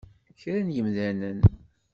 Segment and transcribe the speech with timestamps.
[0.41, 1.39] Kra n yemdanen!